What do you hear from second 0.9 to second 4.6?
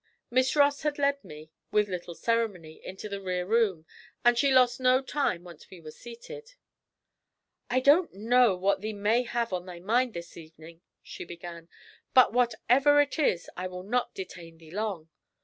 led me, with little ceremony, into the rear room, and she